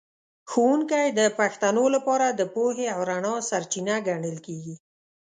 ښوونکی 0.51 1.05
د 1.19 1.21
پښتنو 1.39 1.85
لپاره 1.95 2.27
د 2.31 2.41
پوهې 2.53 2.85
او 2.95 2.99
رڼا 3.09 3.35
سرچینه 3.49 3.95
ګڼل 4.07 4.37
کېږي. 4.45 4.75